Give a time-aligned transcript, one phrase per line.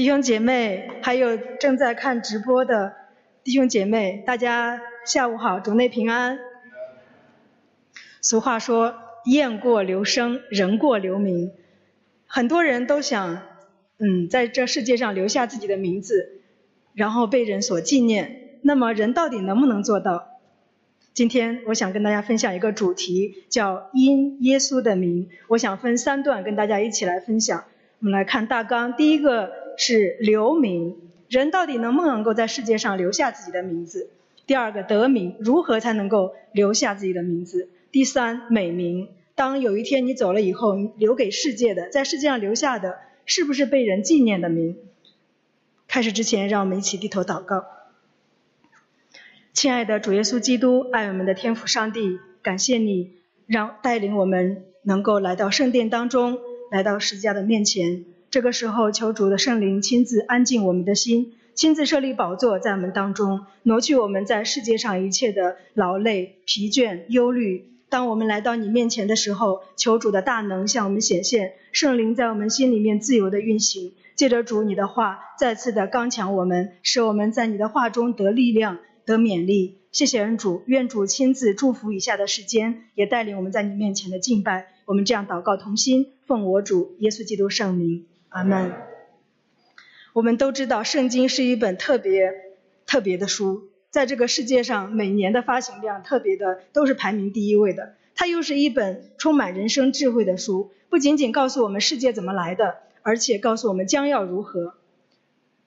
[0.00, 2.94] 弟兄姐妹，还有正在看直播的
[3.44, 6.38] 弟兄姐妹，大家下午好，主内平安。
[8.22, 8.94] 俗话说
[9.30, 11.52] “雁过留声，人过留名”，
[12.26, 13.42] 很多人都想，
[13.98, 16.40] 嗯，在这世界上留下自己的名字，
[16.94, 18.56] 然后被人所纪念。
[18.62, 20.28] 那么，人到底能不能做到？
[21.12, 25.28] 今天我想跟大家分享一个主题，叫“因耶稣的名”。
[25.48, 27.64] 我想分三段跟大家一起来分享。
[27.98, 30.94] 我们来看大纲，第一个是留名，
[31.30, 34.10] 人到底能不能够在世界上留下自己的名字？
[34.46, 37.70] 第二个得名，如何才能够留下自己的名字？
[37.90, 44.76] 第三美名，当有一天你走了以后，留给世界的，在世界上留下的，是不是被人纪念的名？
[45.88, 47.64] 开始之前，让我们一起低头祷告。
[49.54, 53.14] 亲爱的主耶稣基督，爱我们的天父上帝，感谢你
[53.46, 56.38] 让带领我们能够来到圣殿当中。
[56.70, 67.66] 来到十字架的面前，这个时候，求主的圣灵亲自安静我们的心，亲自设立宝座在我们当中，挪去我们在世界上一切的劳累、疲倦、忧虑。
[67.88, 79.78] 当我们来到你面前的时候，求主的大能向我们显现，圣灵在我们心里面自由的运行，借着主你的话，再次的刚强我们，使我们在你的话中得力量、得勉励。
[79.90, 84.68] 谢谢恩主，愿主亲自祝福以下的时间，也带领我们在你面前的敬拜。
[84.84, 88.72] 我们这样祷告同心，奉我主耶稣基督圣名，阿门。
[90.12, 92.32] 我们都知道，圣经是一本特别
[92.86, 97.94] 特别的书，在这个世界上，每年的发行量特别的都是排名第一位的。
[98.16, 104.74] 它又是一本充满人生智慧的书，不仅仅告诉我们世界怎么来的，而且告诉我们将要如何。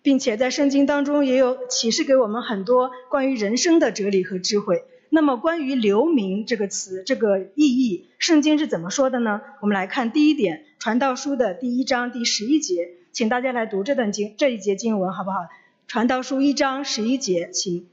[0.01, 4.83] 并且在圣经当中也有启示给我们很多关于人生的哲理和智慧。
[5.15, 9.41] 那么关于留名这个词这个意义，圣经是怎么说的呢？
[9.61, 15.37] 我们来看第一点，《传道书》的第一章第十一节，请大家来读这段经这一节经文好不好？
[15.85, 17.87] 《传道书》一章十一节，请。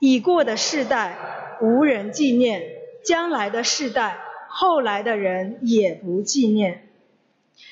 [0.00, 1.16] 已过的世代
[1.62, 2.62] 无人纪念，
[3.02, 6.90] 将来的世代后来的人也不纪念。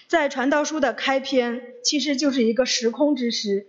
[0.09, 3.67] 在《传道书》的开篇，其实就是一个时空之诗。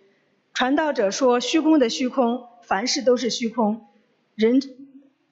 [0.54, 3.86] 传道者说：“虚空的虚空，凡事都是虚空。
[4.36, 4.62] 人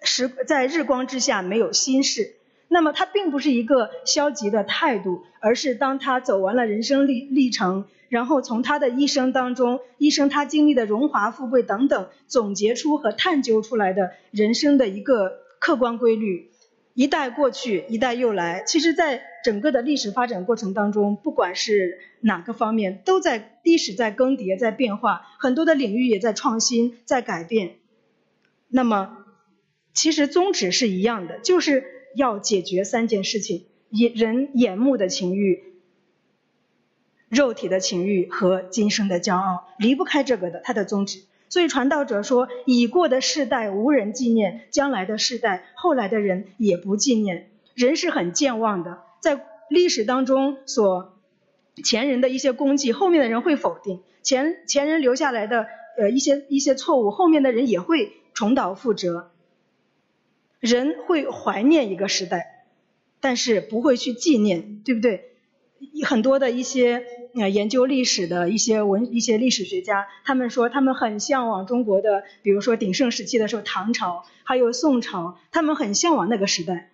[0.03, 2.35] 时在日光之下没有心事。
[2.67, 16.49] 那么他并不是一个消极的态度，而是当他走完了人生历历程，然后从他的一生当中，一生他经历的荣华富贵等等，总结出和探究出来的人生的一个客观规律。
[16.95, 18.63] 一代过去，一代又来。
[18.67, 27.77] 其实，在整个的历史发展过程当中，不管是哪个方面，都在历史在更迭，在变化，很多的领域也在创新，在改变。
[28.67, 29.22] 那么，
[29.93, 31.83] 其实宗旨是一样的，就是
[32.15, 35.63] 要解决三件事情：眼人眼目的情欲、
[37.29, 40.61] 肉体的情欲和今生的骄傲，离不开这个的。
[40.63, 41.23] 它的宗旨。
[41.49, 47.51] 所以传道者说：“已过的世代无人纪念，将来的世代后来的人也不纪念。
[47.75, 51.19] 人是很健忘的。”在历史当中，所
[51.83, 55.67] 前人的一些功绩，后面的人会否定；前前人留下来的
[55.99, 59.29] 呃一些一些错误，后面的人也会重蹈覆辙。
[60.63, 62.65] 人会怀念一个时代，
[63.19, 65.31] 但是不会去纪念，对不对？
[66.05, 67.03] 很多的一些
[67.35, 76.91] 呃研究历史的一些文一些历史学家，他们说他们很向往中国的，比如说鼎盛时期的时候，唐朝还有宋朝，他们很向往那个时代，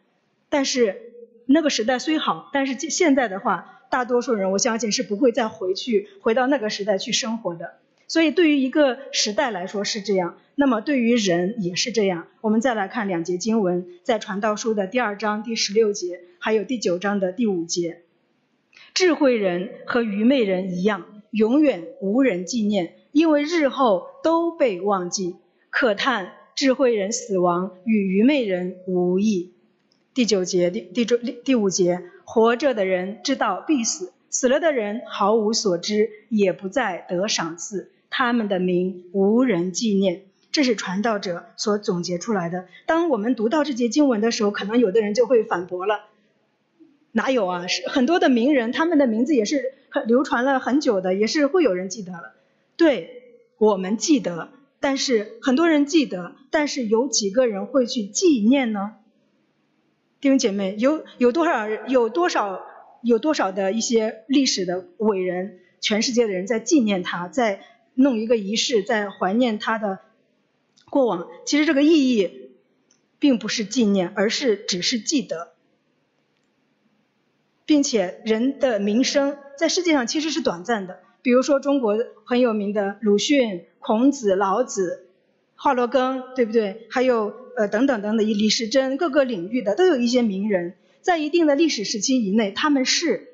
[0.49, 1.03] 但是。
[1.51, 7.79] 那个时代虽好，但是现在的话，大多数人我相信是不会再回去回到那个时代去生活的。
[8.09, 12.25] 所以对于一个时代来说是这样，那么对于人也是这样。
[12.41, 18.01] 我们再来看两节经文，在传道书的第二章第十六节，还有第九章的第五节，
[18.95, 25.35] 智慧人和愚昧人一样，永远无人纪念，因为日后都被忘记。
[25.69, 29.53] 可叹智慧人死亡与愚昧人无异。
[30.15, 40.23] 第九节第第第第五节，活着的人知道必死，死了的人毫无所知，也不再得赏赐，他们的名无人纪念。
[40.51, 42.67] 这是传道者所总结出来的。
[42.87, 46.05] 当我们读到这节经文的时候，可能有的人就会反驳了：
[47.11, 47.67] 哪有啊？
[47.67, 52.33] 是很多的名人，他们的名字也是很流传了很久的，也是会有人记得了。
[52.77, 58.95] 对我们记得，但是很多人记得，但是有几个人会去纪念呢？
[60.19, 62.61] 弟兄姐妹，有有多少，有多少
[63.03, 67.61] 有多少的一些历史的伟人，全世界的人在纪念他，在
[68.01, 69.99] 弄一个仪式，在怀念他的
[70.89, 71.27] 过往。
[71.45, 72.51] 其实这个意义
[73.19, 75.51] 并不是纪念，而是只是记得，
[77.65, 85.09] 并且人的名声在世界上其实是短暂的，比如说中国很有名的鲁迅、孔子、老子、
[85.55, 86.87] 华罗庚，对不对？
[86.89, 93.27] 还有呃等等等等，李时珍，各个领域的都有一些名人，在一定的历史时期以内，他们是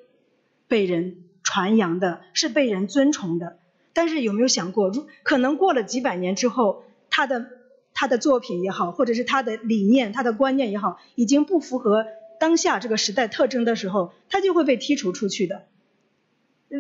[0.68, 3.60] 被人传扬的，是被人尊崇的。
[3.96, 7.46] 但是有没有想过，如可能过了几百年之后，他的
[7.94, 12.06] 他的作品也好，或者是他的理念、他的观念也好，已经不符合
[12.38, 15.64] 当下这个时代特征的时候，他就会被剔除出去的。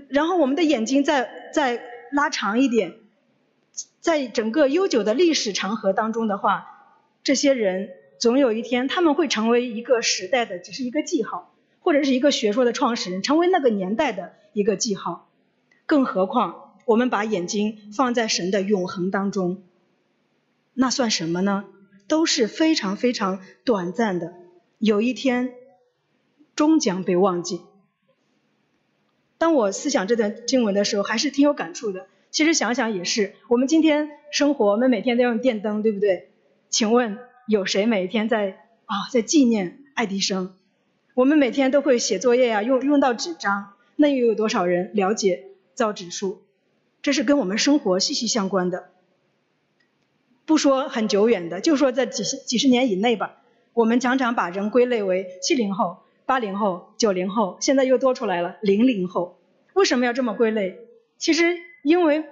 [0.10, 1.82] 然后我们的眼睛再再
[2.12, 2.96] 拉长一点，
[4.02, 6.68] 在整个悠久的历史长河当中的话，
[7.24, 15.30] 这些人总有一天他们会成为一个时代的只是一个记号，或者是一个学说的创始人，成为那个年代的一个记号。
[15.86, 16.65] 更何况。
[16.86, 19.64] 我们把眼睛放在神的永恒当中，
[20.74, 21.66] 那算什么呢？
[22.08, 24.36] 都是非常非常短暂的，
[24.78, 25.54] 有一天
[26.56, 27.62] 终将被忘记。
[29.40, 32.08] 当我思想这段经文的时候，还是挺有感触的。
[32.30, 36.30] 其实想想也是，我们今天生活，我们每天都用电灯，对不对？
[36.70, 37.18] 请问
[37.48, 38.52] 有谁每天在
[38.86, 40.54] 啊在纪念爱迪生？
[41.16, 46.44] 我们每天都会写作业呀，用用到纸张，那又有多少人了解造纸术？
[47.06, 48.90] 这是跟我们生活息息相关的，
[50.48, 53.44] 不说很久远的，就说在几十几十年以内吧。
[53.74, 59.38] 我们常常把人归类为七零后、八零后、九零后，现在又多出来了零零后。
[59.74, 60.80] 为什么要这么归类？
[61.19, 62.24] 其实因为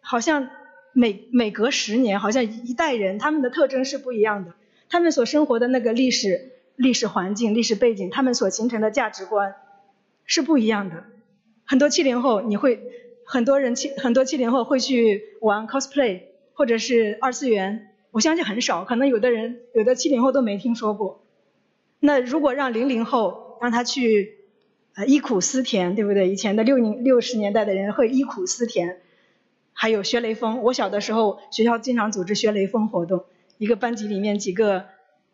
[0.00, 0.48] 好像
[0.94, 4.54] 每每隔十年，好像一代人他们的特征是不一样的，
[4.88, 9.56] 他们所生活的那个历史、历史环境、历史背景，他们所形成的价值观
[10.24, 11.04] 是不一样的。
[11.66, 13.01] 很多七零后你会。
[13.32, 16.20] 很多人七很多七零后会去玩 cosplay
[16.52, 21.24] 或者是二次元，我相信很少，可能有的人有的七零后都没听说过。
[21.98, 24.36] 那如果让零零后让他去
[24.92, 26.28] 呃忆苦思甜，对不对？
[26.28, 28.98] 以前的六零六十年代的人会忆苦思甜，
[29.72, 30.62] 还有学雷锋。
[30.62, 33.24] 我小的时候学校经常组织学雷锋活动，
[33.56, 34.84] 一个班级里面几个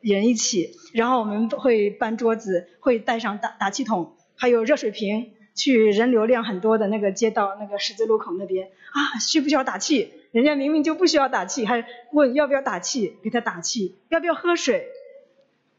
[0.01, 5.33] 人一起，然后我们会搬桌子，会带上打打气筒，还有热水瓶。
[5.59, 10.13] 去人流量很多的那个街道，那个十字路口那边啊，需不需要打气？
[10.31, 14.87] 人家明明就不需要打气，还问要不要打气，给他打气，要不要喝水？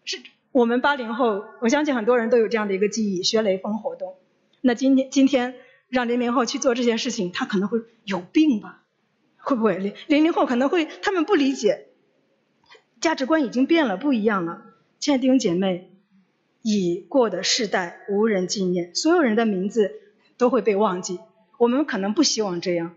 [0.04, 0.20] 是
[0.52, 4.16] 我们八零后，我相信很多人都有这样的一个记忆，学雷锋活动。
[4.60, 5.56] 那今天今天
[5.88, 8.84] 让零零后去做这些事情，他可能会有病吧？
[9.38, 11.86] 会不会零零零后可能会他们不理解，
[13.00, 14.62] 价值观已经变了，不一样了。
[15.00, 15.89] 亲爱的弟兄姐妹。
[16.62, 19.94] 已过的世代无人纪念，所有人的名字
[20.38, 21.20] 都会被忘记。
[21.58, 22.96] 我们可能不希望这样，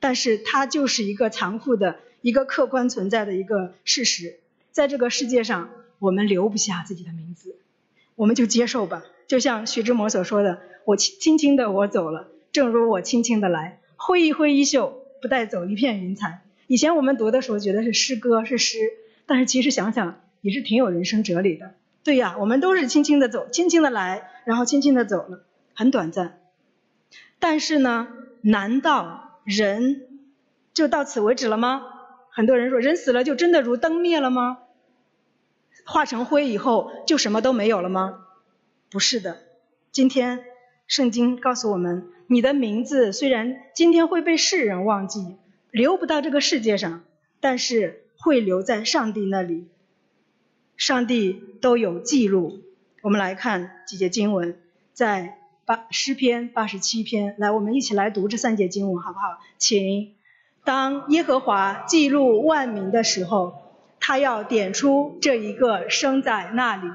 [0.00, 4.38] 但是它就是一个残酷的、一个客观存在的一个事实。
[4.72, 7.56] 在这个世界上，我们留不下自己的名字，
[8.14, 9.04] 我们就接受吧。
[9.26, 18.78] 就像徐志摩所说的：“我轻轻轻的我走了，正如我轻轻的来，挥一挥衣袖，不带走一片云彩。”以前我们读的时候觉得是诗歌是诗，
[19.26, 21.74] 但是其实想想也是挺有人生哲理的。
[22.06, 25.42] 对呀，我们都是轻轻的走，轻轻的来，然后轻轻的走了，
[25.74, 26.38] 很短暂。
[27.40, 28.06] 但是呢，
[28.42, 30.06] 难道人
[30.72, 31.82] 就到此为止了吗？
[32.30, 34.58] 很多人说，人死了就真的如灯灭了吗？
[35.84, 38.20] 化成灰以后就什么都没有了吗？
[38.88, 39.38] 不是的。
[39.90, 40.44] 今天
[40.86, 45.34] 圣经告诉我们，你的名字虽然今天会被世人忘记，
[45.72, 47.02] 留不到这个世界上，
[47.40, 49.66] 但是会留在上帝那里。
[50.76, 52.60] 上帝都有记录。
[53.02, 54.58] 我们来看几节经文，
[54.92, 59.38] 在八诗篇八十七篇，来，我们一起来读这三节经文，好不好？
[59.58, 60.14] 请，
[60.64, 63.54] 当耶和华记录万民的时候，
[64.00, 66.90] 他要点出这一个生在那里，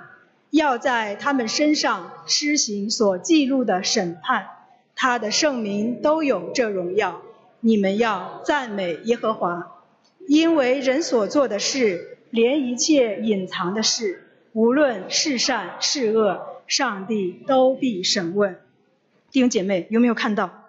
[0.51, 4.47] 要在他们身上施行所记录的审判。
[4.95, 7.21] 他的圣名都有这荣耀。
[7.61, 9.81] 你们要赞美耶和华，
[10.27, 12.19] 因为人所做的事。
[12.31, 18.59] 连一切隐藏的事，无论是善是恶，上帝都必审问。
[19.31, 20.63] 弟兄姐妹，有没有看到？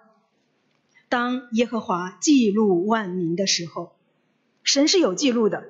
[1.09, 3.93] 当耶和华记录万民的时候，
[4.63, 5.63] 神是有记录的，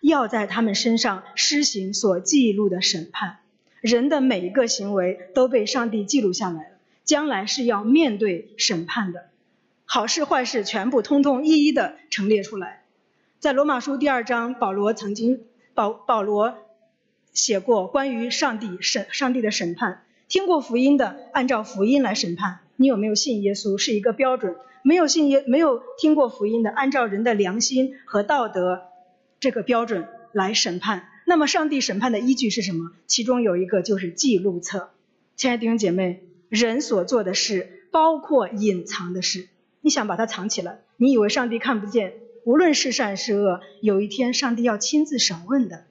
[0.00, 3.38] 要在他们身上施行所记录的审判。
[3.80, 9.30] 人的每一个行为都被上帝记录下来了，将来是要面对审判的，
[9.84, 12.81] 好事坏事全部通通一一的陈列出来。
[13.42, 15.40] 在罗马书第二章，保罗曾经
[15.74, 16.54] 保保罗
[17.32, 20.04] 写过关于上帝审上帝的审判。
[20.28, 22.60] 听过福音的，按照福音来审判。
[22.76, 24.54] 你有没有信耶稣是一个标准？
[24.84, 28.82] 没有信耶没有听过福音的，按照人的良心和道德
[29.40, 31.08] 这个标准来审判。
[31.26, 32.92] 那么上帝审判的依据是什么？
[33.08, 34.90] 其中有一个就是记录册。
[35.34, 39.48] 亲爱的弟兄姐妹，人所做的事，包括隐藏的事。
[39.80, 42.12] 你想把它藏起来，你以为上帝看不见？
[42.44, 45.84] 无论是善是恶，有一天上帝要亲自审问的。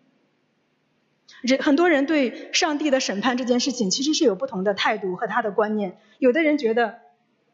[1.42, 5.98] 人很多人对上帝的审判这件事情其实是有不同的态度和他的观念。
[6.20, 7.00] 有的人觉得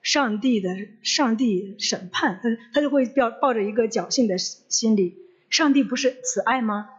[0.01, 5.17] 上帝的上帝审判，他他就会抱抱着一个侥幸的心理。
[5.49, 6.89] 上帝不是慈爱吗？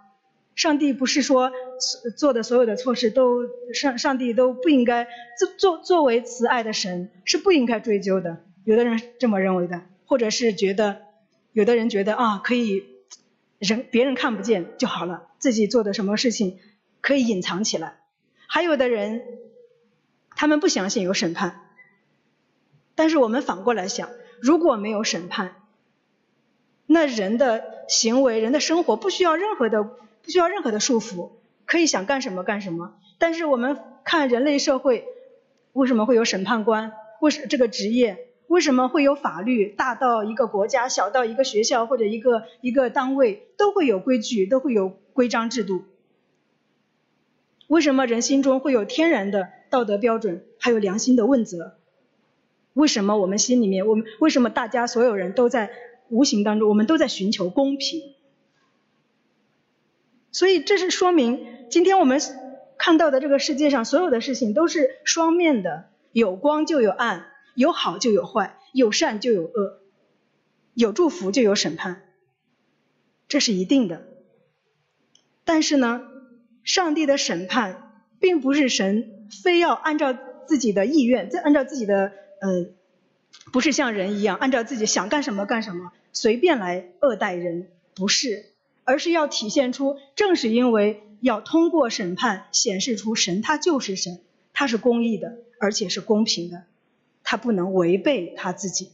[0.54, 1.52] 上帝不是说
[2.16, 3.42] 做的所有的错事都
[3.74, 5.06] 上上帝都不应该
[5.38, 8.38] 作作作为慈爱的神是不应该追究的。
[8.64, 11.02] 有的人这么认为的，或者是觉得
[11.58, 12.84] 有的人觉得啊可以
[13.58, 16.60] 人别人看不见就好了，自己做的什么事情。
[17.00, 17.96] 可以隐藏起来，
[18.46, 19.24] 还有的人，
[20.36, 21.60] 他们不相信有审判。
[22.94, 24.08] 但是我们反过来想，
[24.40, 25.56] 如果没有审判，
[26.86, 31.30] 那人的行为、人的生活不需要任何的、不需要任何的束缚，
[31.66, 32.94] 可以想干什么干什么。
[33.18, 35.04] 但是我们看人类社会，
[35.72, 36.92] 为什么会有审判官？
[37.20, 38.27] 为什这个职业？
[38.48, 39.68] 为什么会有法律？
[39.68, 45.84] 大到一个国家，小到一个学校或者一个一个单位，都会有规矩，都会有规章制度。
[47.66, 51.76] 为什么人心中会有天然的道德标准，还有良心的问责？
[52.72, 55.70] 为什么我们心里面，我们为什么大家所有人都在
[56.08, 58.14] 无形当中，我们都在寻求公平？
[60.32, 62.18] 所以这是说明，今天我们
[62.78, 67.26] 看到的这个世界上所有的事情都是双面的，有光就有暗，
[67.58, 69.80] 有好就有坏，有善就有恶，
[70.74, 72.04] 有祝福就有审判，
[73.26, 74.06] 这是一定的。
[75.44, 76.02] 但是呢？
[76.62, 82.66] 上帝的审判并不是神非要按照自己的意愿，再按照自己的呃，
[83.52, 88.44] 不是像人一样按照自己想干什么干什么，随便来恶待人，不是，
[88.84, 94.20] 而是要体现出，正是因为要通过审判显示出神他就是神，
[94.52, 96.64] 他是公义的，而且是公平的，
[97.30, 98.90] 他不能违背他自己。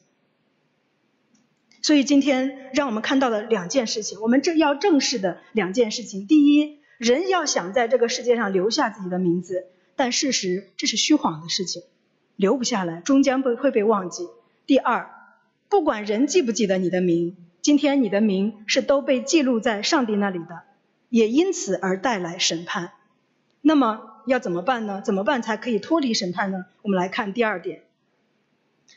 [1.82, 6.80] 所以今天让我们看到了两件事情，我们正要正视的两件事情，第一。
[6.98, 11.82] 人要想在这个世界上留下自己的名字，但事实这是虚晃的事情，
[12.34, 14.26] 留不下来，终将被会被忘记。
[14.66, 15.10] 第二，
[15.68, 20.62] 不管人记不记得你的名，今天你的名是都被记录在上帝那里的，
[21.08, 22.90] 也因此而带来审判。
[23.60, 25.00] 那么要怎么办呢？
[25.04, 26.66] 怎么办才可以脱离审判呢？
[26.82, 27.83] 我们来看第二点。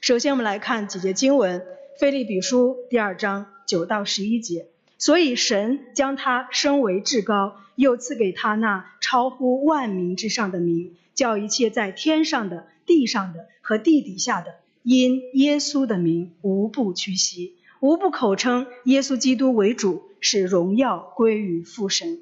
[0.02, 1.60] 首先，我们来看几节经文，
[2.00, 4.68] 《菲利比书》第二章九到十一节。
[5.00, 22.22] 所以神将他升为至高，又赐给他那超乎万民之上的名，叫一切在天上的、地上的和地底下的，因耶稣的名无不屈膝，无不口称耶稣基督为主，使荣耀归于父神。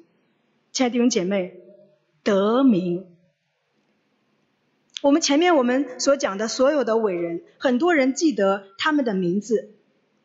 [0.72, 1.54] 亲爱的弟兄姐妹，
[2.22, 3.06] 得名。
[5.06, 9.70] 我们前面我们所讲的所有的伟人，很多人记得他们的名字，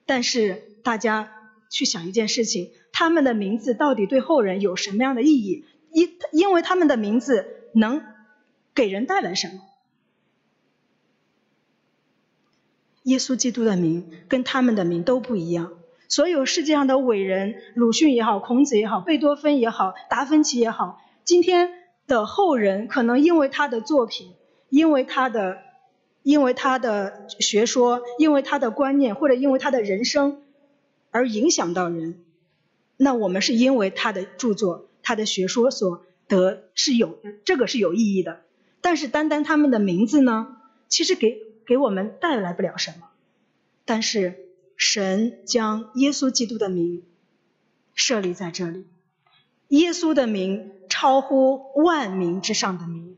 [0.07, 1.37] 但是大家。
[1.73, 5.63] 去想一件事情，他们的名字到底对后人有什么样的意义？
[5.93, 8.03] 因因为他们的名字能
[8.75, 9.61] 给人带来什么？
[13.03, 15.71] 耶稣基督的名跟他们的名都不一样。
[16.09, 21.69] 所有世界上的伟人，鲁迅也好，孔子也好，贝多芬也好，达芬奇也好，今天
[22.05, 24.33] 的后人可能因为他的作品，
[24.71, 25.61] 因为他的，
[26.23, 30.41] 因为他的学说，因为他的观念，或者因为他的人生。
[31.13, 32.23] 而影响到人，
[32.95, 38.43] 那我们是因为他的著作、他的学说所得是有这个是有意义的。
[38.79, 40.55] 但是单单他们的名字呢，
[40.87, 43.09] 其实给给我们带来不了什么。
[43.83, 44.39] 但是
[44.77, 47.03] 神将耶稣基督的名
[47.93, 48.85] 设立在这里，
[49.67, 53.17] 耶稣的名超乎万名之上的名，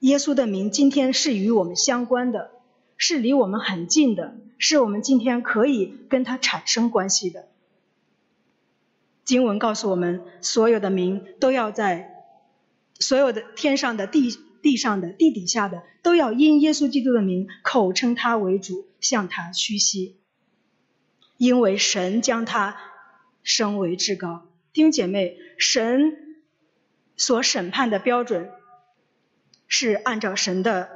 [0.00, 2.50] 耶稣的名今天是与我们相关的。
[2.98, 7.46] 是离我们很近的，是我们今天可以跟他产生关系的。
[9.22, 12.24] 经文告诉我们，所有的名都要在
[12.98, 20.16] 所有的天上的、地地上的、地底下的，都要因耶稣基督的名口称他为主，向他屈膝，
[21.36, 22.78] 因为神将他
[23.42, 24.46] 升为至高。
[24.72, 26.38] 弟兄姐妹，神
[27.18, 28.50] 所审判的标准
[29.78, 30.88] 是按照神的，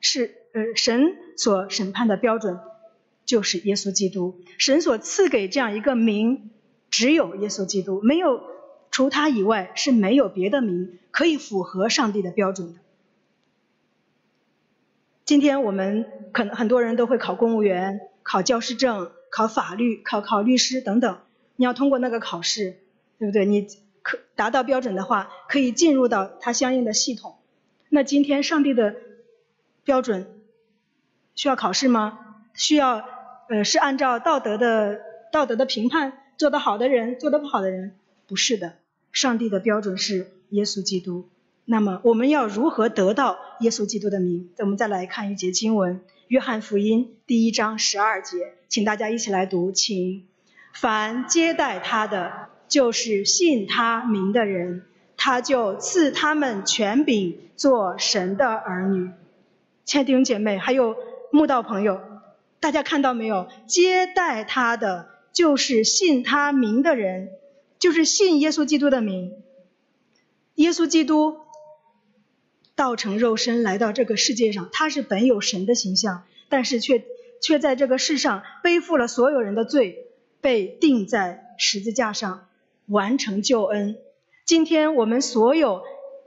[0.00, 0.34] 是。
[0.54, 2.58] 呃，神所审判的标准
[3.26, 4.40] 就是耶稣基督。
[4.56, 6.50] 神所赐给这样一个名，
[6.90, 8.40] 只有耶稣基督，没有
[8.90, 12.80] 除他以外是没有别的名可以符合上帝的标准的。
[15.26, 21.18] 今天我们可能很多人都会考公务员、考教师证、考法律、考考律师等等。
[21.56, 22.78] 你要通过那个考试，
[23.18, 23.44] 对不对？
[23.44, 23.68] 你
[24.02, 27.37] 可达到标准的话，可以进入到它相应的系统。
[27.88, 28.96] 那今天上帝的
[29.84, 30.26] 标准。
[31.34, 32.18] 需要考试吗？
[32.52, 33.04] 需要
[33.48, 37.94] 呃，是按照道德的道德的评判，做得好的人，做得不好的人，
[38.26, 38.74] 不是的。
[39.12, 41.28] 上帝的标准是耶稣基督。
[41.64, 44.50] 那么我们要如何得到耶稣基督的名？
[44.58, 50.26] 我们再来看一节经文，《约翰福音》第一章十二节，请大家一起来读，请。
[50.72, 54.82] 凡接待他的，就是信他名的人，
[55.18, 59.10] 他就赐他们权柄做神的儿女。
[59.84, 60.96] 亲爱的姐妹，还有
[61.30, 62.00] 慕道朋友，
[62.60, 63.48] 大家看到没有？
[63.66, 67.28] 接待他的，就是信他名的人，
[67.78, 69.34] 就是信耶稣基督的名。
[70.54, 71.36] 耶稣基督
[72.74, 77.04] 道成肉身来到这个世界上，他是本有神的形象，但是却
[77.42, 80.06] 却在这个世上背负了所有人的罪。
[80.40, 82.46] 被钉在十字架上，
[82.86, 83.98] 完成救恩。
[84.48, 85.82] 今天我们所有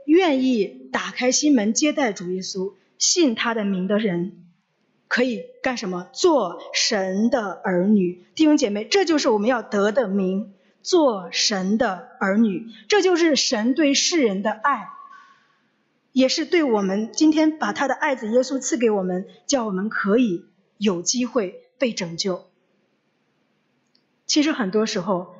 [0.05, 4.45] 愿意打开心门接待主耶稣、信他的名的人，
[5.07, 6.07] 可以干什么？
[6.13, 8.23] 做神的儿女。
[8.35, 12.67] 弟兄姐妹，这就是我们要得的名，做神的儿女。
[12.87, 14.89] 这就是神对世人的爱，
[16.11, 20.45] 也是对我们今天把他的爱子耶稣赐给我们，叫我们可以
[20.77, 22.45] 有机会被拯救。
[24.27, 25.33] 其实很多时候，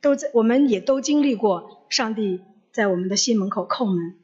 [0.00, 2.40] 都在我们也都经历过上帝
[2.72, 4.14] 在我们的心门口叩门。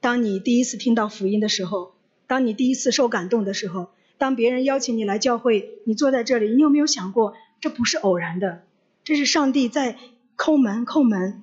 [0.00, 1.94] 当你第一次听到福音的时候，
[2.26, 3.88] 当你第一次受感动的时候，
[4.18, 8.62] 当别人邀请你来教会，你坐在这里，你有没有想过，这不是偶然的，
[9.04, 9.96] 这是上帝在
[10.36, 11.42] 叩门叩门。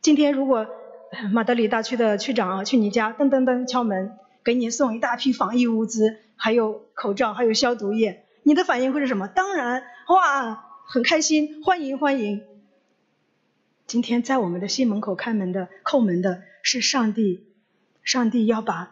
[0.00, 0.66] 今天如果
[1.30, 4.12] 马德里大区的区长啊去你家噔噔噔敲门，
[4.42, 9.28] 给你送一大批防疫物资，还有口罩，还有消毒液，你的反应会是什么？
[9.28, 10.68] 当然，哇！
[10.86, 12.42] 很开心，欢迎欢迎。
[13.92, 17.44] 今天在我们的心门口开门的、叩门的是上帝，
[18.02, 18.90] 上帝要把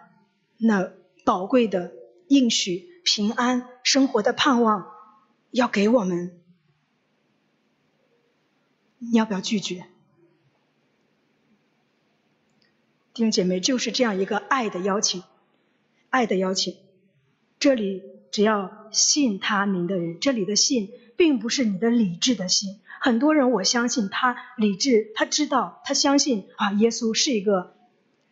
[0.58, 0.92] 那
[1.24, 1.94] 宝贵的
[2.28, 4.86] 应许、平安、生活的盼望
[5.52, 6.38] 要给我们，
[8.98, 9.86] 你要不要拒绝？
[13.14, 15.22] 弟兄姐妹，就是这样一个爱的邀请，
[16.10, 16.76] 爱的邀请。
[17.58, 20.90] 这里只要信他名的人，这里的信。
[21.16, 27.74] 并不是你的理智的信，很多人我相信他理智，他知道，他相信啊，耶稣是一个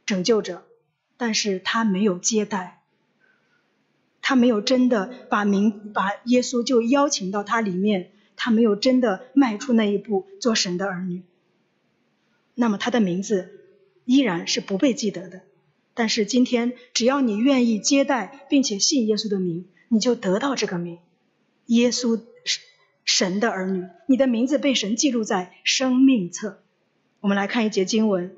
[0.04, 0.62] 拯救者，
[1.16, 2.82] 但是他没有接待，
[4.20, 11.22] 他没有真的把名把耶稣就邀请到他里面，他没有真的迈出那一步做神的儿女，
[12.54, 13.50] 那么他的名字
[14.04, 15.40] 依然是不被记得的。
[15.94, 20.98] 但是今天只要你愿意接待并且信耶稣的名，你就得到这个名，
[21.64, 22.20] 耶稣。
[23.08, 26.58] 神的儿女，你的名字被神记录在生命册。
[27.20, 28.36] 我们来看一节经文，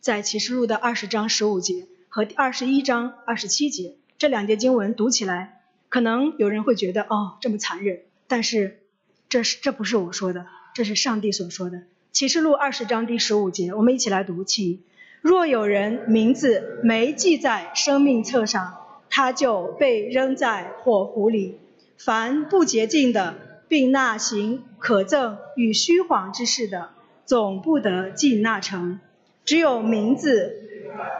[0.00, 5.60] 在启示录的二十章十五节和二十一章二十七节这两节经文读起来，
[5.90, 8.80] 可能有人会觉得哦这么残忍，但是
[9.28, 11.82] 这是这不是我说的，这是上帝所说的。
[12.10, 14.82] 启示录二十章第十五节，我们一起来读，请：
[15.20, 18.78] 若有人名字没记在生命册上，
[19.10, 21.58] 他就被扔在火湖里。
[21.96, 23.34] 凡不洁净的，
[23.68, 26.90] 并那行可憎与虚谎之事的，
[27.24, 29.00] 总不得进那城。
[29.44, 30.54] 只有名字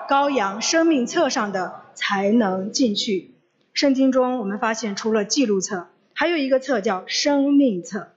[0.08, 3.34] 羔羊生命册上的，才能进去。
[3.72, 8.08] 圣经中我们发现，除了记录册，还有一个册叫生命册。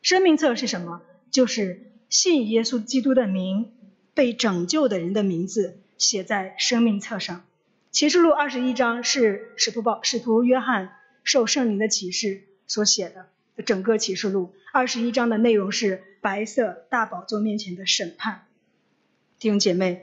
[0.00, 1.00] 生命册是什么？
[1.30, 3.70] 就是信耶稣基督的名，
[4.14, 7.42] 被拯救的人的名字写在生命册上。
[7.90, 10.90] 启示录二十一章是使徒报使徒约翰。
[11.22, 13.26] 受圣灵的启示所写的
[13.64, 18.46] 整个启示录二十一章的内容是白色大宝座面前的审判，
[19.38, 20.02] 弟兄姐妹，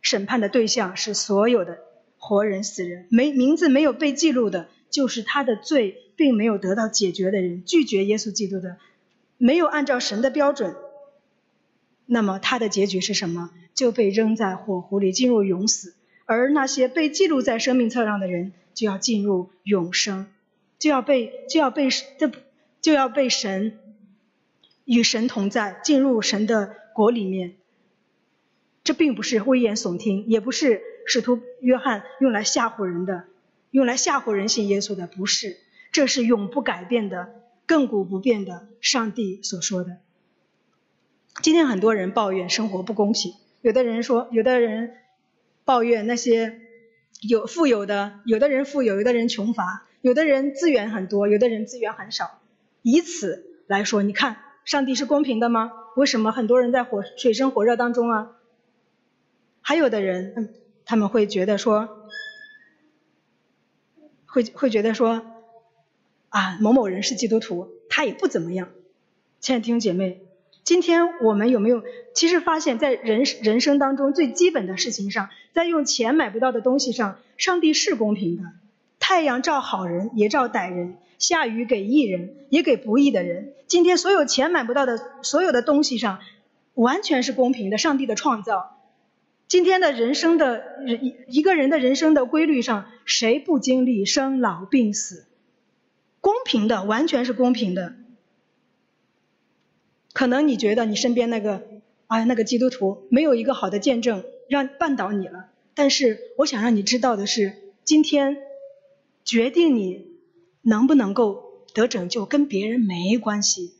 [0.00, 1.80] 审判的对象是所有的
[2.18, 8.76] 活人死人，没名字没有被记录的，就是他的罪并没有得到解决的人，拒绝耶稣基督的，
[9.36, 10.76] 没有按照神的标准，
[12.06, 13.50] 那么他的结局是什么？
[13.74, 15.94] 就被扔在火湖里，进入永死。
[16.26, 18.52] 而那些被记录在生命册上的人。
[18.74, 20.26] 就要进入永生，
[20.80, 22.28] 就要被就要被这
[22.80, 23.78] 就要被神
[24.84, 27.54] 与神同在，进入神的国里面。
[28.82, 33.26] 这并不是危言耸听，也不是使徒约翰用来吓唬人的，
[33.70, 35.56] 用来吓唬人信耶稣的，不是。
[35.92, 37.28] 这是永不改变的、
[37.68, 39.98] 亘古不变的上帝所说的。
[41.42, 44.96] 今天很多人抱怨生活不公平，有的人说，有的人
[45.64, 46.60] 抱怨那些。
[47.26, 52.42] 有富有的，有的人富有，有的人穷乏，有的人资源很多，有的人资源很少。
[52.82, 55.72] 以此来说，你看上帝是公平的吗？
[55.96, 58.32] 为什么很多人在火水深火热当中啊？
[59.62, 62.10] 还有的人，他们会觉得说，
[64.26, 65.24] 会会觉得说，
[66.28, 68.68] 啊，某某人是基督徒，他也不怎么样。
[69.40, 70.26] 亲爱的弟兄姐妹，
[70.64, 78.44] 今天我们有没有其实发现，在人人生当中最基本的事情上，在用钱买不到的东西上，上帝是公平的。
[78.98, 83.52] 太阳照好人也照歹人，下雨给义人也给不义的人。
[83.66, 86.20] 今天所有钱买不到的所有的东西上，
[86.72, 87.76] 完全是公平的。
[87.76, 88.78] 上帝的创造，
[89.46, 95.26] 今天的人生的一一个人的人生的规律上，谁不经历生老病死？
[96.22, 97.96] 公平的，完全是公平的。
[100.14, 101.62] 可能你觉得你身边那个，
[102.06, 105.50] 哎，那个基督徒没有一个好的见证让绊倒你了。
[105.74, 107.52] 但是我想让你知道的是，
[107.84, 108.38] 今天。
[109.26, 110.04] 决定你
[110.60, 113.72] 能不能够得拯救，跟别人没关系，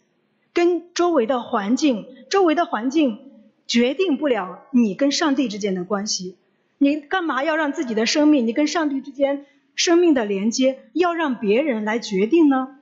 [0.54, 3.18] 跟周围的环境，周围的环境
[3.66, 6.36] 决定不了你跟上帝之间的关系。
[6.78, 9.44] 你干嘛要让自己的生命，你跟上帝之间
[9.74, 12.78] 生命的连接，要让别人来决定呢？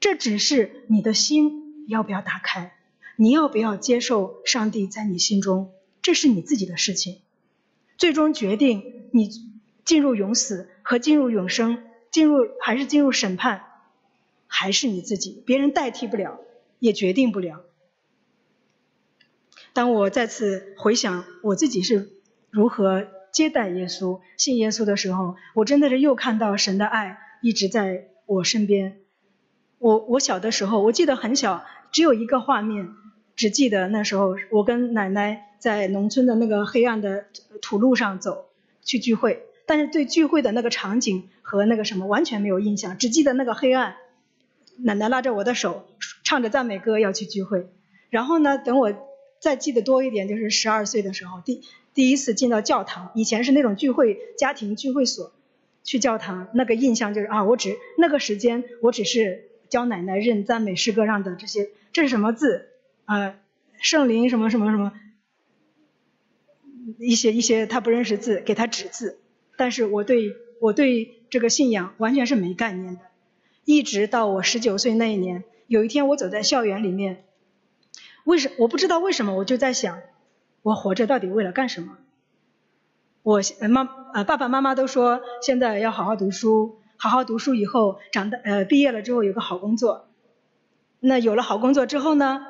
[0.00, 2.72] 这只是你的心要不要打开，
[3.16, 7.20] 你要不要接受上帝在你心中，这是你自己的事情。
[7.96, 9.28] 最终决定你
[9.84, 10.68] 进入永死。
[10.82, 13.62] 和进入永生，进入还是进入审判，
[14.48, 16.40] 还是你自己，别人代替不了，
[16.80, 17.60] 也决定不了。
[19.72, 22.10] 当我再次回想我自己是
[22.50, 28.99] 如何接待耶稣、信耶稣的时候，我真的是又看到神的爱一直在我身边。
[29.80, 32.90] 我我小的时候，我记得很小，只有一个画面，
[33.34, 37.24] 只记得那时候我跟奶奶在农村的那个黑暗的
[37.62, 38.44] 土路上走
[38.84, 39.42] 去聚会。
[39.64, 43.96] 但是对聚会的那个场景和那个什么完全没有印象，只记得那个黑暗，
[44.76, 45.86] 奶奶拉着我的手，
[46.24, 47.70] 唱着赞美歌要去聚会。
[48.10, 48.92] 然后呢，等我
[49.40, 51.62] 再记得多一点，就是十二岁的时候，第
[51.94, 55.32] 第一次进到教堂，以前是那种聚会家庭聚会所，
[55.84, 62.68] 去教堂那个印象就是啊，我只那个时间我只是教奶奶认赞美诗歌上的这些，这是什么字
[63.06, 63.36] 啊？
[63.78, 64.92] 圣灵什么什么什么，
[66.98, 69.18] 一些一些他不认识字，给他指字。
[69.56, 73.00] 但是我对我对这个信仰完全是没概念的，
[73.64, 77.24] 一直到我十九岁那一年，有一天我走在校园里面，
[78.24, 80.00] 为什我不知道为什么我就在想，
[80.62, 81.96] 我活着到底为了干什么？
[83.22, 90.06] 我妈呃爸爸妈妈都说现在要好好读书，好好读书以后长大呃毕业了之后有个好工作，
[91.00, 92.42] 那有了好工作之后呢，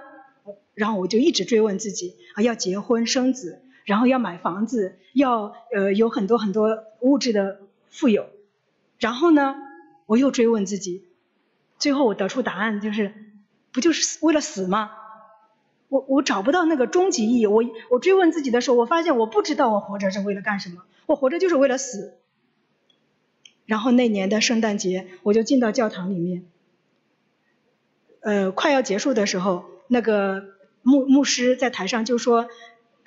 [0.75, 3.63] 然后我就一直追问自己啊要结婚生子。
[3.87, 8.27] 然后要买房子，要呃有很多很多物质的富有，
[8.99, 9.57] 然后呢，
[10.07, 11.09] 我又追问自己，
[11.79, 13.13] 最后我得出答案就是，
[13.73, 14.93] 不就是为了死吗？
[15.89, 17.47] 我我找不到那个终极意义。
[17.47, 22.20] 我我追问自己的时候，我发现我不知道我活着是为了干什么，我活着就是为了死。
[23.71, 26.43] 然后那年的圣诞节，我就进到教堂里面，
[28.19, 30.43] 呃，快要结束的时候，那个
[30.83, 32.49] 牧牧师在台上就说。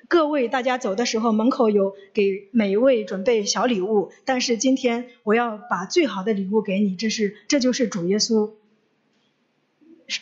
[0.06, 4.12] 各位，大家走的时候，门口有给每一位准备小礼物。
[4.26, 8.52] 但是今天我要把最好的礼物给你，这是这就是主耶稣，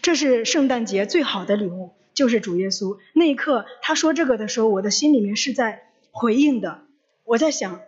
[0.00, 2.98] 这是圣诞节最好的礼物，就是主耶稣。
[3.12, 6.82] 那一刻他说这个的时候，我的心里面是在回应的。
[7.24, 7.80] 我在想，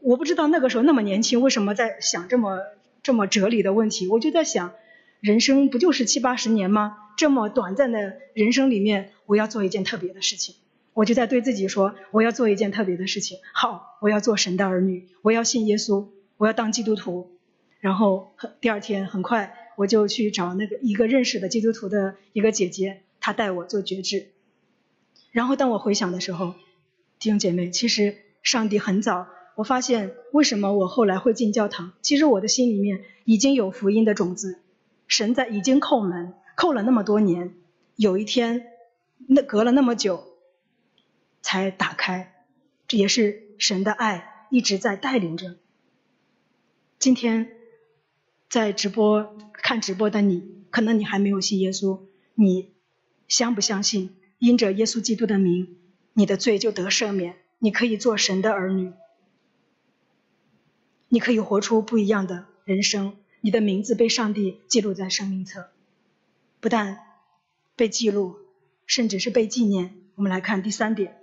[0.00, 2.58] 我不知道那个时候那么年轻，为什么在想这么
[3.02, 4.08] 这么哲理的问题？
[4.08, 4.72] 我就在想，
[5.20, 6.96] 人生不就是七八十年吗？
[7.16, 10.54] 这么短暂的人生里面，我要做一件特别的事情。
[10.94, 13.38] 我就在对自己说，我要做一件特别的事情。
[13.52, 17.38] 好，我要做神的儿女，我要信耶稣，我要当基督徒。
[17.80, 24.28] 然后第二天很快我就去找那个一个认识的基督徒的一个姐姐，她带我做觉知。
[25.30, 26.54] 然后当我回想的时候，
[27.20, 34.60] 弟兄姐妹，其实上帝很早，我发现为什么我后来会进教堂，其实我的心里面已经有福音的种子，
[35.08, 37.56] 神在已经叩门，叩了那么多年，
[37.96, 38.68] 有一天
[39.26, 40.24] 那隔了那么久。
[41.42, 42.44] 才打开，
[42.86, 45.56] 这也是神的爱一直在带领着。
[47.00, 47.50] 今天
[48.48, 52.00] 在直播看直播的你，可能你还没有信耶稣，
[52.34, 52.70] 你
[53.26, 54.14] 相不相信？
[54.38, 55.76] 因着耶稣基督的名，
[56.12, 58.92] 你的罪就得赦免，你可以做神的儿女，
[61.08, 65.68] 你可以活出不一样的人生，你的名字被上帝记录在生命册，
[66.60, 66.98] 不但
[67.76, 68.36] 被记录，
[68.86, 69.94] 甚至是被纪念。
[70.16, 71.16] 我们来看第三点。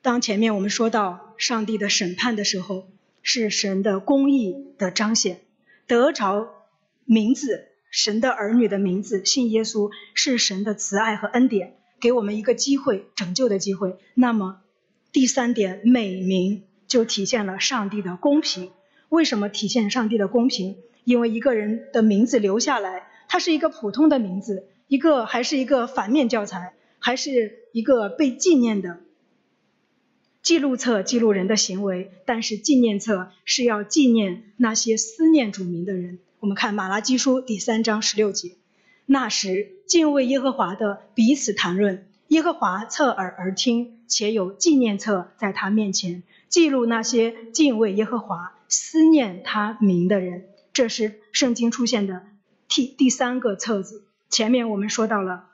[0.00, 2.86] 当前面我们说到上帝的审判的时候，
[3.22, 5.40] 是神的公义的彰显，
[5.86, 6.48] 得着
[7.04, 13.96] 名字神的儿女的名字，信耶稣是神的慈爱和恩典，给我们一个机会拯救的机会。
[14.14, 14.60] 那么
[15.10, 18.72] 第三点美名就体现了上帝的公平。
[19.08, 20.76] 为什么体现上帝的公平？
[21.04, 29.00] 因为一个人的名字留下来，他是一个普通的名字，一个还是一个反面教材，还是一个被纪念的
[30.42, 32.10] 记录册，记录人的行为。
[32.26, 36.18] 但是纪念册是要纪念那些思念主名的人。
[36.40, 38.52] 我们看马拉基书第三章十六节，
[39.06, 46.22] 那时敬畏耶和华的彼此谈论，耶和华侧耳而听，且有纪念册在他面前。
[46.48, 52.26] 记录那些敬畏耶和华、思念他名的人，这是圣经出现的
[52.68, 54.04] 第第三个册子。
[54.30, 55.46] 前面我们说到了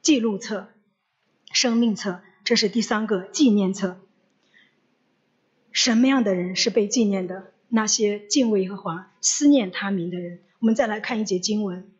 [0.00, 0.68] 记录册、
[1.52, 3.98] 生命册，这是第三个纪念册。
[5.70, 7.52] 什么样的人是被纪念的？
[7.68, 10.40] 那些敬畏耶和华、思念他名的人。
[10.58, 11.90] 我们再来看一节经文，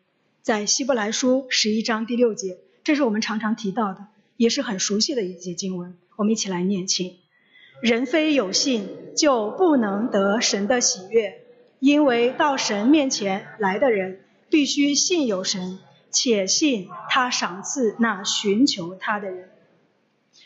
[0.43, 4.05] 在希伯来书十一章第六节，这是我们常常提到的，
[4.37, 5.97] 也是很熟悉的一节经文。
[6.15, 7.22] 我们一起来念，请。
[7.83, 11.41] 人非有信，就不能得神的喜悦，
[11.79, 19.49] 因为到神面前来的人，必须信有神，且信他赏赐那寻求他的人。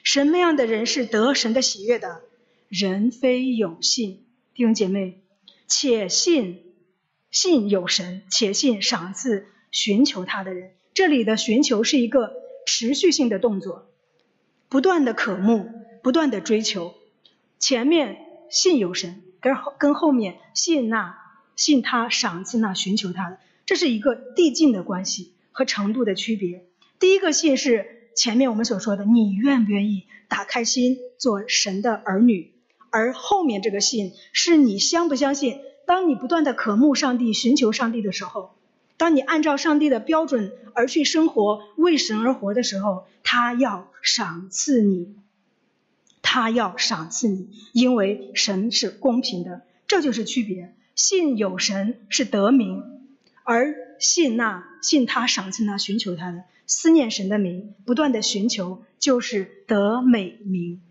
[0.02, 2.21] 什么样的人是得神的喜悦的？
[2.69, 5.21] 人非有信，弟兄姐妹，
[5.67, 6.63] 且信
[7.30, 10.71] 信有神，且信赏赐寻求他的人。
[10.95, 12.34] 这里的寻求是一个
[12.65, 13.86] 持续性的动作，
[14.69, 15.69] 不断的渴慕，
[16.02, 16.95] 不断的追求。
[17.59, 18.17] 前面
[18.49, 21.17] 信有神，跟后跟后面信那
[21.55, 26.65] 信他赏赐那寻求他的，这是一个递进的关系和程度的区别。
[26.99, 32.51] 第一个信是前面我们所说的，你愿不愿意打开心做神的儿女？
[32.89, 35.59] 而后面这个信是你相不相信？
[35.85, 38.51] 当你不断的渴慕上帝、寻求上帝的时候，
[38.97, 45.15] 当你按照上帝的标准而去生活、为神而活的时候，他要赏赐你。
[46.29, 50.75] 他要赏赐你，因为神是公平的，这就是区别。
[50.93, 52.83] 信有神是得名，
[53.45, 60.81] 而信那信他赏赐那寻求他的，思念神的名，不断的寻求，就是得美名。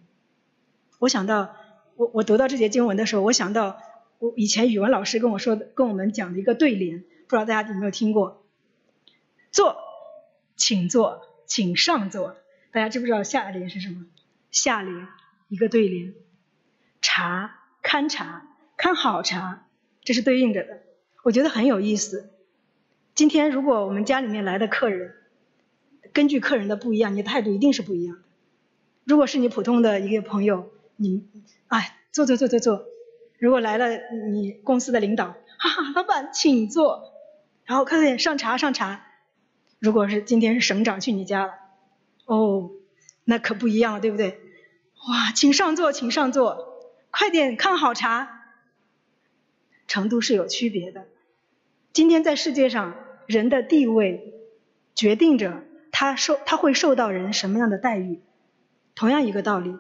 [1.01, 1.55] 我想到，
[1.97, 3.77] 我我读到这节经文的时候，我想到
[4.19, 8.43] 我以前语文老师跟我说的，跟我们讲的一个对联，不知道大家有没有听过？
[9.53, 9.77] 坐，
[10.57, 12.37] 请坐，请上座。
[12.73, 14.07] 大家知不知道下联是什么？
[14.51, 15.09] 下联。
[15.49, 16.15] 一个对联，
[17.01, 19.67] 茶看茶看好茶，
[20.03, 20.83] 这是对应着的，
[21.23, 22.31] 我觉得很有意思。
[23.15, 25.15] 今天如果我们家里面来的客人，
[26.13, 28.23] 根据客人的不一样，你的态度一定是不一样的。
[29.05, 31.29] 如果是你普通的一个朋友，你
[31.69, 32.85] 哎坐坐坐坐坐。
[33.39, 33.89] 如果来了
[34.33, 35.27] 你公司的领导，
[35.59, 37.13] 哈哈，老板请坐，
[37.65, 39.05] 然后快点上茶上茶。
[39.79, 41.53] 如果是今天是省长去你家了，
[42.25, 42.71] 哦，
[43.25, 44.41] 那可不一样了，对不对？
[45.09, 48.43] 哇，请上座，请上座，快点看好茶。
[49.87, 51.07] 程度是有区别的。
[51.93, 54.35] 今天在世界上，人的地位
[54.97, 58.21] 决定着他受他会受到人什么样的待遇。
[58.97, 59.77] 同样一个道理，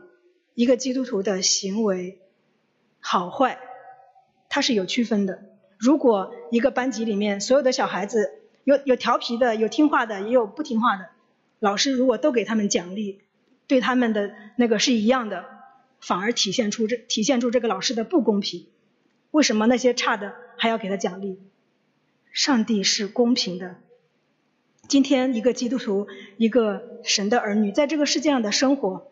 [0.54, 2.20] 一个基督徒的行为
[3.00, 3.58] 好坏，
[4.48, 5.42] 它是有区分的。
[5.76, 8.30] 如果一个班级里面所有的小孩子
[8.62, 11.08] 有有调皮的，有听话的，也有不听话的，
[11.58, 13.22] 老师如果都给他们奖励。
[13.66, 15.44] 对他们的那个是一样的，
[16.00, 18.66] 反而体现出这体现出这个老师的不公平。
[19.32, 21.38] 为什么那些差的还要给他奖励？
[22.32, 23.76] 上帝是公平的。
[24.88, 29.10] 今天一个基督徒，一个神的儿女，在这个世界上的生活，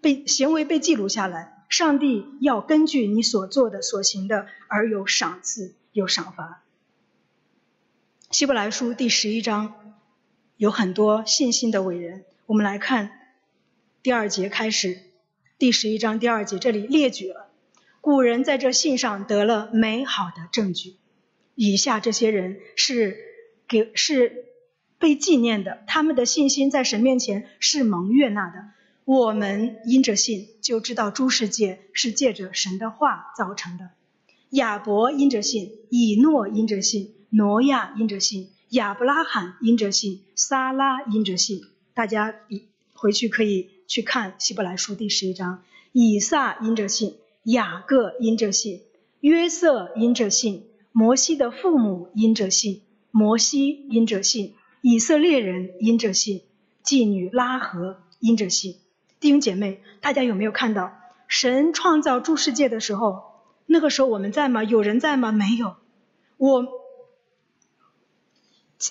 [0.00, 6.62] 被行为被记录下来，上帝要根据你所做的所行的而有赏赐，有赏罚。
[8.30, 9.96] 希伯来书第十一章
[10.56, 13.17] 有很多信心的伟人，我们来看。
[14.00, 15.02] 第二节开始，
[15.58, 17.50] 第十一章第二节这里列举了
[18.00, 20.94] 古人在这信上得了美好的证据。
[21.56, 23.18] 以下这些人是
[23.66, 24.44] 给是
[25.00, 28.68] 被纪念的，他们的信心在神面前是蒙悦纳的。
[29.04, 33.90] 我们因着信就知道诸世界是借着神的话造成的。
[34.50, 41.62] 亚伯因着信，以诺因着信，挪亚因着信，亚伯拉罕因着信，撒拉因着信。
[41.94, 42.32] 大家
[42.94, 43.70] 回去可以。
[43.88, 48.82] 去看希伯来书第十一章，以撒因着信，雅各因着信，
[49.20, 56.42] 约瑟因着信，摩西的父母因着信，摩西因着信，以色列人因着信，
[56.84, 58.76] 妓女拉合因着信。
[59.20, 60.92] 弟兄姐妹，大家有没有看到
[61.26, 63.22] 神创造诸世界的时候，
[63.64, 64.62] 那个时候我们在吗？
[64.62, 65.32] 有人在吗？
[65.32, 65.76] 没有。
[66.36, 66.77] 我。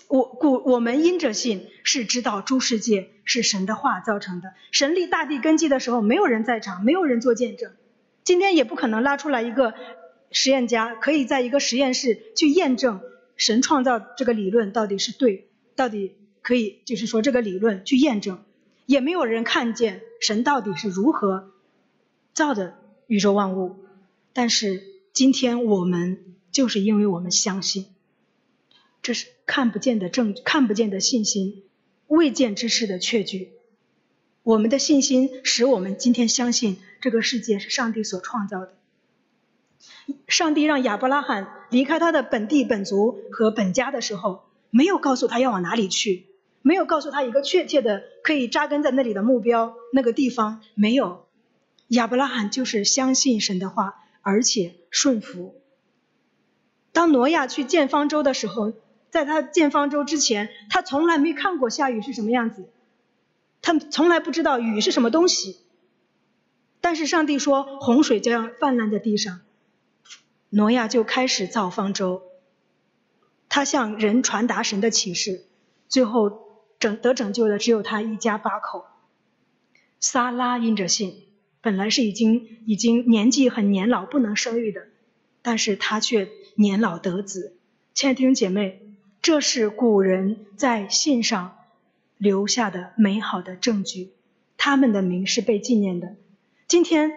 [0.09, 4.53] 我故我们因着信是知道诸世界是神的话造成的。
[4.71, 7.71] 神立大地根基的时候，没有人在场，没有人做见证。
[8.23, 9.73] 今天也不可能拉出来一个
[10.31, 12.99] 实验家可以在一个实验室去验证
[13.37, 18.43] 神创造这个理论到底是对，到底可以就是说这个理论去验证，
[18.85, 21.51] 也没有人看见神到底是如何
[22.33, 22.75] 造的
[23.07, 23.77] 宇宙万物。
[24.33, 27.85] 但是今天我们就是因为我们相信，
[29.07, 31.63] 这是看不见的证，看不见的信心，
[32.07, 33.53] 未见之事的确据。
[34.43, 38.73] 我们的信心使我们今天相信这个世界是上帝所创造的。
[40.27, 46.25] 上帝让亚伯拉罕离开他的本地本族和本家的时候，没有告诉他要往哪里去，
[46.61, 51.25] 没有告诉他一个确切的可以扎根在那里的目标，那个地方没有。
[51.87, 55.55] 亚伯拉罕就是相信神的话，而且顺服。
[56.91, 58.73] 当挪亚去建方舟的时候，
[59.17, 62.69] 在他建方舟之前，他从来没看过下雨是什么样子。
[63.63, 65.57] 他从来不知道雨是什么东西，
[66.81, 69.41] 但是上帝说洪水将要泛滥在地上，
[70.51, 72.21] 挪亚就开始造方舟。
[73.49, 75.45] 他向人传达神的启示，
[75.89, 76.43] 最后
[76.77, 78.85] 拯得拯救的只有他一家八口。
[79.99, 81.23] 撒拉因着信，
[81.59, 84.81] 本来是已经已经年纪很年老不能生育的，
[85.41, 87.57] 但是他却年老得子。
[87.95, 88.86] 亲爱的弟兄姐妹，
[89.27, 91.57] 这是古人在信上。
[92.17, 94.13] 留下的美好的证据，
[94.55, 96.15] 他们的名是被纪念的。
[96.65, 97.11] 今天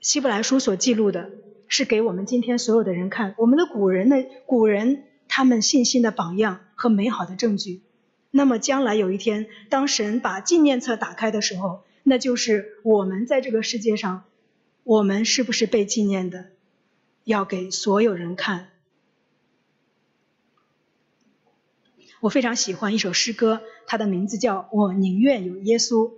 [0.00, 1.30] 希伯来书所记录的，
[1.68, 7.82] 是给我们今天所有的人看，我们的古人的古人他们信心的榜样和美好的证据。
[8.32, 14.24] 那么将来有一天，当神把纪念册打开的时候，那就是我们在这个世界上，
[14.82, 16.46] 我们是不是被纪念的，
[17.22, 18.66] 要给所有人看。
[22.20, 26.08] 我非常喜欢一首诗歌，它的名字叫《我宁愿有耶稣》，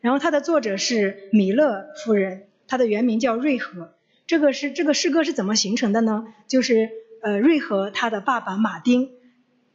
[0.00, 3.92] 然后它的作者是米勒夫人，她的原名叫瑞和。
[4.26, 6.32] 这个是这个诗歌是怎么形成的呢？
[6.48, 6.88] 就是
[7.20, 9.10] 呃，瑞和他的爸爸马丁，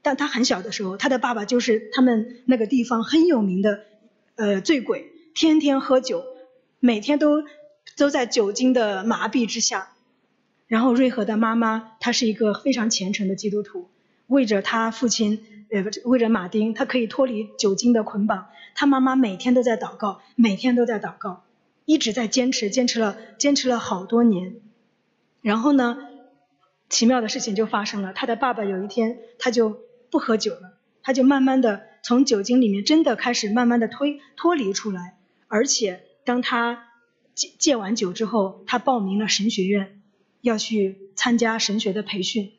[0.02, 3.82] 但他很小的时候，他的爸爸就是他们那个地方很有名的
[4.38, 6.24] 呃醉鬼，天天喝酒，
[6.80, 7.44] 每天都
[7.96, 9.92] 都在酒精的麻痹之下。
[10.68, 13.88] 然后瑞和的妈妈，她是一个非常虔诚的基督徒，
[14.26, 15.46] 为着他父亲。
[15.70, 18.48] 呃，为了马丁，他可以脱离酒精的捆绑。
[18.76, 21.46] 他妈妈每天都在祷告，每天都在祷告，
[21.86, 24.58] 一直在坚持，坚持了，坚持了好多年。
[25.42, 25.98] 然后呢，
[26.90, 28.12] 奇妙的事情就发生了。
[28.14, 29.80] 他的爸爸有一天他就
[30.12, 35.18] 不喝酒了，他就慢慢的从酒精里面真的开始慢慢的推脱离出来。
[35.48, 36.90] 而且当他
[37.34, 40.02] 戒戒完酒之后，他报名了神学院，
[40.42, 42.52] 要去参加神学的培训。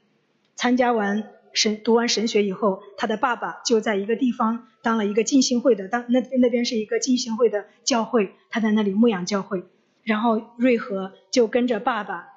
[0.54, 1.30] 参加完。
[1.56, 9.64] 神读完神学以后，他的爸爸就在一个地方当了一个浸信会的，当那那边是一个浸信会的教会，他在那里牧养教会。
[10.02, 12.28] 然后瑞和就跟着爸爸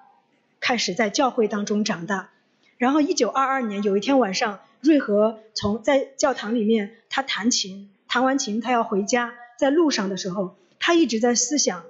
[0.62, 2.30] 开始在教会当中长大。
[2.78, 11.84] 然后一九二二年有一天晚上，瑞和从在教堂里面他弹琴，弹完琴他要回家，在路上的时候，他一直在思想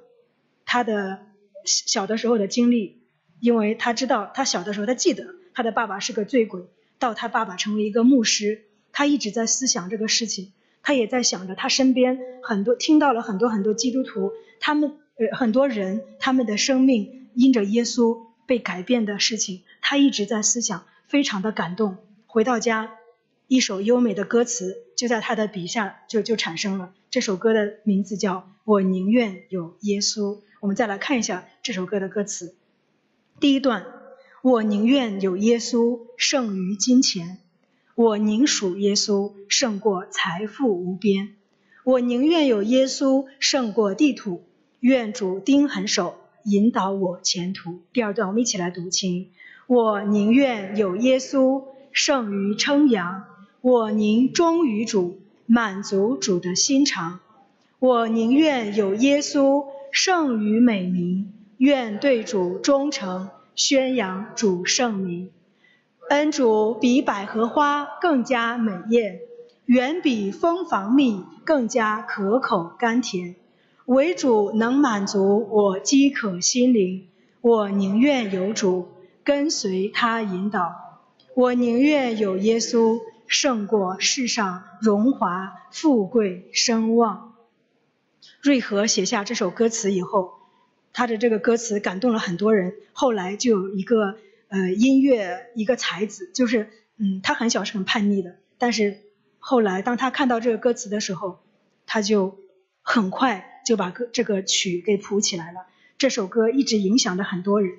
[0.66, 1.28] 他的
[1.64, 3.04] 小的时候的经历，
[3.40, 6.64] 因为他知道他小的时候他记得他的爸爸是个醉鬼。
[7.00, 10.52] 到他爸爸成为一个牧师，他一直在思想这个事情，
[10.84, 21.98] 他也在想着他身边很多听到了很多很多基督徒，他们呃很多人他们的生命因着耶稣被改变的事情，他一直在思想，非常的感动。
[22.28, 22.92] 回到家，
[23.48, 26.94] 一首优美的歌词就在他的笔下就就产生了。
[27.10, 28.36] 这首歌的名字叫
[28.66, 30.36] 《我宁愿有耶稣》。
[30.60, 32.56] 我们再来看一下这首歌的歌词，
[33.40, 33.99] 第一段。
[34.42, 37.40] 我宁愿有耶稣胜于金钱，
[37.94, 41.36] 我宁属耶稣胜过财富无边，
[41.84, 44.46] 我宁愿有耶稣胜过地土，
[44.80, 47.80] 愿主钉痕手引导我前途。
[47.92, 49.28] 第二段我们一起来读清：
[49.68, 53.26] 我宁愿有耶稣胜于称扬，
[53.60, 57.20] 我宁忠于主，满足主的心肠，
[57.80, 63.30] 我宁愿有耶稣胜于美名，愿对主忠诚。
[63.60, 65.32] 宣扬主圣名，
[66.10, 69.20] 恩主比百合花更加美艳，
[69.66, 73.36] 远比蜂房蜜更加可口甘甜。
[73.86, 77.10] 唯主能满足我饥渴心灵，
[77.42, 78.88] 我宁愿有主
[79.26, 80.74] 跟随他引导，
[81.36, 87.34] 我宁愿有耶稣胜过世上荣华富贵声望。
[88.42, 90.39] 瑞和写下这首歌词以后。
[91.00, 94.18] 他的这个歌词感动了很多人，后来就有一个
[94.50, 98.98] 呃音乐一个才子，就是嗯他很小是很叛逆的，但是
[99.38, 101.40] 后来当他看到这个歌词的时候，
[101.86, 102.38] 他就
[102.82, 105.68] 很快就把歌这个曲给谱起来了。
[105.98, 107.78] 这首歌一直影响着很多人。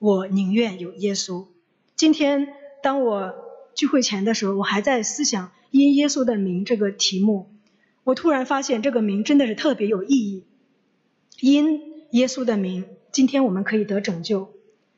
[0.00, 1.46] 我宁愿有耶稣。
[1.94, 2.48] 今天
[2.82, 3.32] 当我
[3.76, 7.48] 聚会前的时候，我还在思想“因耶稣的名”这个题目，
[8.02, 10.42] 我突然发现这个名真的是特别有意义。
[11.38, 14.48] 因耶稣的名，今天我们可以得拯救。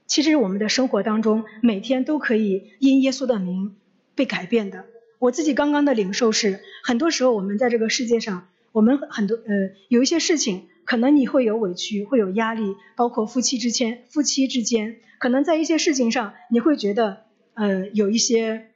[0.06, 3.74] 其实我们的生活当中，每天都可以因耶稣的名
[4.14, 4.84] 被改变的。
[5.18, 9.42] 我自己刚刚的领受是，很多时候我们在这个世界上，我们很多呃
[9.88, 18.68] 有一些事情，可能你会有委屈，会有压力，包括夫妻之间，夫妻之间，可能在一些事情上，你会觉得呃有一些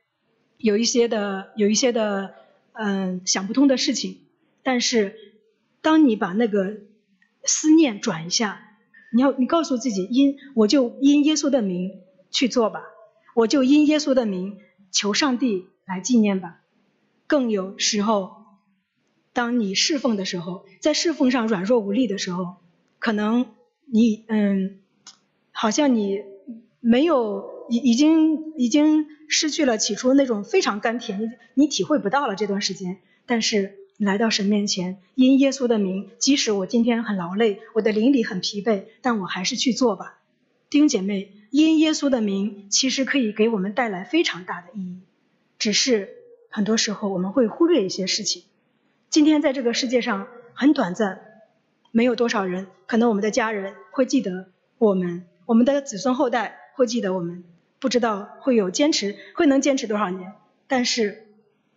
[0.56, 2.34] 有一些的有一些的
[2.72, 4.18] 嗯想不通的事情。
[4.64, 5.14] 但是
[5.80, 6.78] 当你把那个
[7.44, 8.62] 思念转一下，
[9.12, 12.82] 你要你告诉自己，因我就因耶稣的名去做吧，
[13.34, 14.58] 我就因耶稣的名
[14.90, 15.68] 求上帝。
[15.84, 16.60] 来纪念吧。
[17.26, 18.36] 更有时候，
[19.32, 22.54] 当你侍奉的时候，在侍奉上软弱无力的时候，
[23.00, 23.46] 可能
[23.84, 24.78] 你嗯，
[25.50, 26.20] 好像你
[26.78, 32.98] 没有已已经已经失去了起初那种非常甘甜，你你体会不到了这段时间。
[33.26, 40.18] 但是来到神面前，因耶稣的名，即使我今天很劳累，我的灵里很疲惫，但我还是去做吧。
[40.70, 45.00] 弟兄姐妹，因耶稣的名，其实可以给我们带来非常大的意义。
[45.58, 46.08] 只是
[46.48, 48.42] 很多时候我们会忽略一些事情。
[49.10, 51.20] 今天在这个世界上很短暂，
[51.90, 54.48] 没有多少人，可能我们的家人会记得
[54.78, 57.44] 我们，我们的子孙后代会记得我们，
[57.78, 60.32] 不知道会有坚持，会能坚持多少年。
[60.66, 61.26] 但是，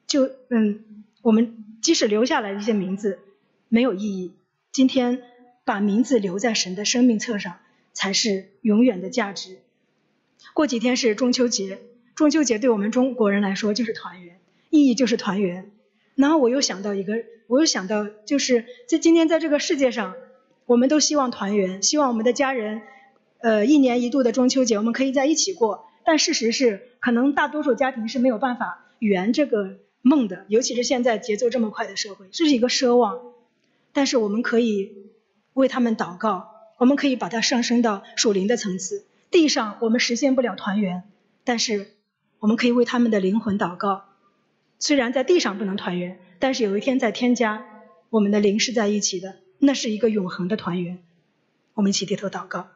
[0.07, 3.19] 就嗯，我们即使留下来一些名字
[3.69, 4.33] 没有意义，
[4.71, 5.21] 今天
[5.65, 7.59] 把名字留在神的生命册上
[7.93, 9.59] 才是永远的价值。
[10.55, 11.77] 过几天是中秋节。
[12.15, 14.39] 中秋节对我们中国人来说就是团圆，
[14.71, 15.69] 意义就是团圆。
[16.15, 20.15] 然后我又想到一个，我又想到就是在今天在这个世界上，
[20.65, 22.81] 我们都希望团圆，希望我们的家人，
[23.37, 25.85] 呃，一年一度的中秋节我们可以在一起过。
[26.03, 29.77] 但事实是，可能大多数家庭是没有办法圆这个
[30.07, 33.19] 梦的，尤其是现在节奏这么快的社会，这是一个奢望。
[33.91, 34.93] 但是我们可以
[35.53, 39.05] 为他们祷告，我们可以把它上升到属灵的层次。
[39.31, 41.03] 地上我们实现不了团圆，
[41.43, 41.91] 但是。
[42.37, 44.03] 我们可以为他们的灵魂祷告，
[44.77, 47.65] 虽然在地上不能团圆，但是有一天在天家，
[48.11, 51.01] 我们的灵是在一起的，那是一个永恒的团圆。
[51.73, 52.67] 我们一起低头祷告，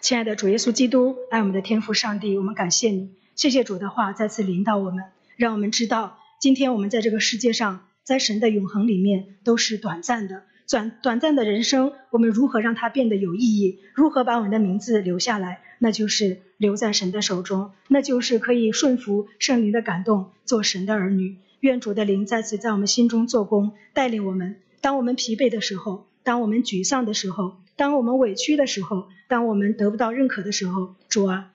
[0.00, 5.04] 亲爱的主耶稣基督，爱我们的天父上帝，我们感谢你，谢谢主的话再次临到我们，
[5.36, 10.42] 让我们知道，今天我们在这个世界上，在神的永恒里面都是短暂的。
[10.68, 13.78] 短短暂的人生，我们如何让它变得有意义？
[13.94, 15.60] 如何把我们的名字留下来？
[15.78, 21.36] 那就是留在神的手中，那就是可以顺服圣灵的感动，做神的儿女。
[21.60, 24.56] 愿主的灵再次在我们心中做工，带领我们。
[24.80, 31.52] 当我们疲惫的时候，当我们沮丧的时候，当我们委屈的时候，当我们得不到认可的时候，主啊，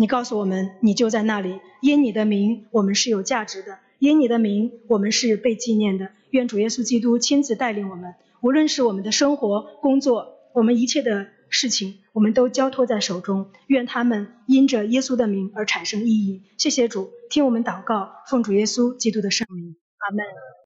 [0.00, 1.58] 你告诉我们，你就在那里。
[1.82, 6.10] 因你的名，我们是有价值的；因你的名，我们是被纪念的。
[6.30, 8.14] 愿主耶稣基督亲自带领我们。
[8.40, 13.50] 无论是我们的生活、工作，我们一切的事情，我们都交托在手中。
[13.66, 16.42] 愿他们因着耶稣的名而产生意义。
[16.58, 20.24] 谢谢主，听我们祷告，奉主耶稣基督的圣名，阿门。